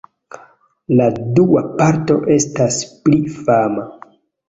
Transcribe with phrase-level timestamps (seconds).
[1.01, 3.91] La dua parto estas pli fama.